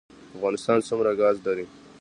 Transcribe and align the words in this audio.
افغانستان 0.37 0.77
څومره 0.87 1.11
ګاز 1.21 1.35
لري؟ 1.45 1.65